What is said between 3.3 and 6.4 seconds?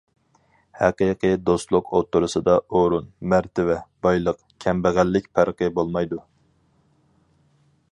مەرتىۋە، بايلىق، كەمبەغەللىك پەرقى بولمايدۇ.